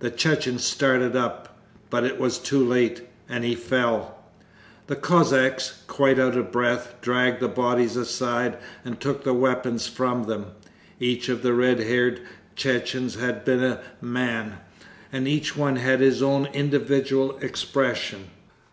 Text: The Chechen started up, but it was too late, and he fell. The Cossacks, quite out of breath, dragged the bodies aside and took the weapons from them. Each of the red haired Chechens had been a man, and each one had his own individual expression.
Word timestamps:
The 0.00 0.10
Chechen 0.10 0.58
started 0.58 1.14
up, 1.14 1.56
but 1.90 2.02
it 2.02 2.18
was 2.18 2.38
too 2.40 2.58
late, 2.58 3.06
and 3.28 3.44
he 3.44 3.54
fell. 3.54 4.18
The 4.88 4.96
Cossacks, 4.96 5.84
quite 5.86 6.18
out 6.18 6.36
of 6.36 6.50
breath, 6.50 6.96
dragged 7.00 7.38
the 7.38 7.46
bodies 7.46 7.94
aside 7.94 8.58
and 8.84 8.98
took 8.98 9.22
the 9.22 9.32
weapons 9.32 9.86
from 9.86 10.24
them. 10.24 10.46
Each 10.98 11.28
of 11.28 11.42
the 11.44 11.54
red 11.54 11.78
haired 11.78 12.20
Chechens 12.56 13.14
had 13.14 13.44
been 13.44 13.62
a 13.62 13.78
man, 14.00 14.58
and 15.12 15.28
each 15.28 15.56
one 15.56 15.76
had 15.76 16.00
his 16.00 16.20
own 16.20 16.46
individual 16.46 17.38
expression. 17.38 18.30